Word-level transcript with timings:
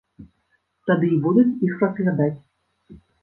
Тады 0.91 1.09
і 1.17 1.19
будуць 1.27 1.59
іх 1.69 1.77
разглядаць. 1.83 2.33